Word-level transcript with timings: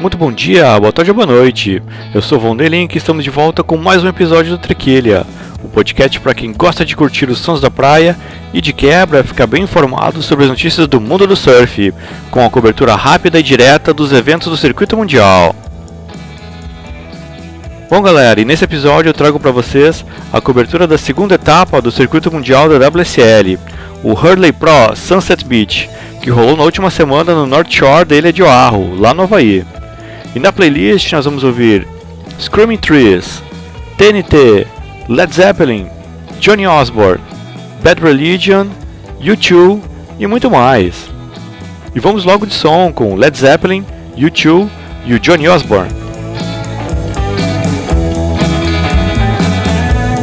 muito 0.00 0.16
bom 0.16 0.30
dia, 0.30 0.78
boa 0.78 0.92
tarde 0.92 1.12
boa 1.12 1.26
noite. 1.26 1.82
Eu 2.14 2.22
sou 2.22 2.38
Von 2.38 2.56
Delink 2.56 2.94
e 2.94 2.98
estamos 2.98 3.24
de 3.24 3.30
volta 3.30 3.64
com 3.64 3.76
mais 3.76 4.04
um 4.04 4.08
episódio 4.08 4.52
do 4.52 4.58
Trequilha, 4.58 5.26
o 5.62 5.68
podcast 5.68 6.20
para 6.20 6.34
quem 6.34 6.52
gosta 6.52 6.84
de 6.84 6.94
curtir 6.94 7.28
os 7.28 7.38
sons 7.38 7.60
da 7.60 7.68
praia 7.68 8.16
e 8.54 8.60
de 8.60 8.72
quebra 8.72 9.24
ficar 9.24 9.48
bem 9.48 9.64
informado 9.64 10.22
sobre 10.22 10.44
as 10.44 10.50
notícias 10.50 10.86
do 10.86 11.00
mundo 11.00 11.26
do 11.26 11.34
surf, 11.34 11.92
com 12.30 12.46
a 12.46 12.50
cobertura 12.50 12.94
rápida 12.94 13.40
e 13.40 13.42
direta 13.42 13.92
dos 13.92 14.12
eventos 14.12 14.46
do 14.48 14.56
circuito 14.56 14.96
mundial. 14.96 15.54
Bom 17.90 18.00
galera, 18.00 18.40
e 18.40 18.44
nesse 18.44 18.64
episódio 18.64 19.08
eu 19.10 19.14
trago 19.14 19.40
para 19.40 19.50
vocês 19.50 20.04
a 20.32 20.40
cobertura 20.40 20.86
da 20.86 20.96
segunda 20.96 21.34
etapa 21.34 21.82
do 21.82 21.90
circuito 21.90 22.30
mundial 22.30 22.68
da 22.68 22.88
WSL, 22.88 23.58
o 24.04 24.12
Hurley 24.12 24.52
Pro 24.52 24.94
Sunset 24.94 25.44
Beach, 25.44 25.90
que 26.22 26.30
rolou 26.30 26.56
na 26.56 26.62
última 26.62 26.88
semana 26.88 27.34
no 27.34 27.46
North 27.46 27.72
Shore 27.72 28.04
da 28.04 28.14
ilha 28.14 28.32
de 28.32 28.44
Oahu, 28.44 28.94
lá 28.96 29.12
no 29.12 29.24
Havaí. 29.24 29.64
E 30.34 30.38
na 30.38 30.52
playlist 30.52 31.12
nós 31.12 31.24
vamos 31.24 31.44
ouvir 31.44 31.86
Screaming 32.38 32.76
Trees, 32.76 33.42
TNT, 33.96 34.66
Led 35.08 35.34
Zeppelin, 35.34 35.86
Johnny 36.40 36.66
Osborne, 36.66 37.22
Bad 37.82 38.02
Religion, 38.02 38.66
U2 39.20 39.80
e 40.18 40.26
muito 40.26 40.50
mais. 40.50 41.10
E 41.94 42.00
vamos 42.00 42.24
logo 42.24 42.46
de 42.46 42.54
som 42.54 42.92
com 42.92 43.14
Led 43.14 43.36
Zeppelin, 43.36 43.84
U2 44.16 44.68
e 45.06 45.14
o 45.14 45.18
Johnny 45.18 45.48
Osborne. 45.48 45.97